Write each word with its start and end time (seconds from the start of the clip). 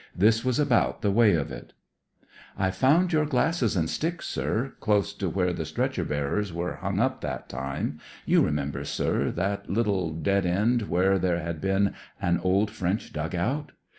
This 0.15 0.43
was 0.43 0.57
about 0.57 1.03
the 1.03 1.11
way 1.11 1.35
of 1.35 1.51
it:" 1.51 1.73
I 2.57 2.71
found 2.71 3.13
your 3.13 3.27
glasses 3.27 3.75
and 3.75 3.87
stick, 3.87 4.23
sir, 4.23 4.73
dose 4.83 5.13
to 5.13 5.29
where 5.29 5.53
the 5.53 5.63
stretcher 5.63 6.03
bearers 6.03 6.51
were 6.51 6.77
hung 6.77 6.99
up 6.99 7.21
that 7.21 7.47
time; 7.47 7.99
you 8.25 8.41
remember, 8.43 8.83
sir, 8.83 9.29
that 9.29 9.69
little 9.69 10.09
dead 10.11 10.43
end 10.47 10.89
where 10.89 11.19
there 11.19 11.39
had 11.41 11.61
been 11.61 11.93
an 12.19 12.39
old 12.39 12.71
French 12.71 13.13
dug 13.13 13.35
out. 13.35 13.73